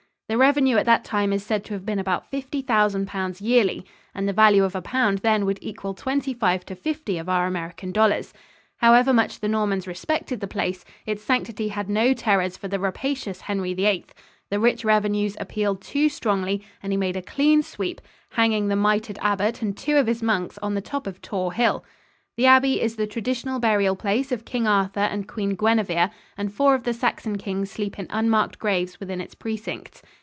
[0.31, 3.85] The revenue at that time is said to have been about fifty thousand pounds yearly
[4.15, 7.47] and the value of a pound then would equal twenty five to fifty of our
[7.47, 8.31] American dollars.
[8.77, 13.41] However much the Normans respected the place, its sanctity had no terrors for the rapacious
[13.41, 14.05] Henry VIII.
[14.49, 17.99] The rich revenues appealed too strongly and he made a clean sweep,
[18.29, 21.83] hanging the mitered abbot and two of his monks on the top of Tor Hill.
[22.37, 26.73] The Abbey is the traditional burial place of King Arthur and Queen Guinevere, and four
[26.73, 30.01] of the Saxon kings sleep in unmarked graves within its precincts.